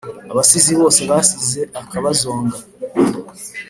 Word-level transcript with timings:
Abasizi 0.31 0.71
bose 0.79 1.01
basize 1.09 1.61
akabazonga, 1.81 2.57